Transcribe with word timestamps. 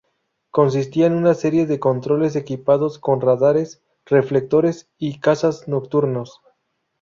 Consistía 0.49 1.05
en 1.05 1.13
una 1.13 1.35
serie 1.35 1.67
de 1.67 1.79
controles 1.79 2.35
equipados 2.35 2.97
con 2.97 3.21
radares, 3.21 3.83
reflectores 4.05 4.89
y 4.97 5.19
cazas 5.19 5.67
nocturnos. 5.67 6.41